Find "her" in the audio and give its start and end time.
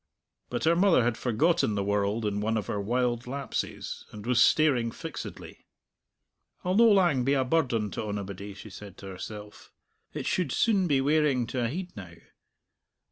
0.63-0.75, 2.65-2.81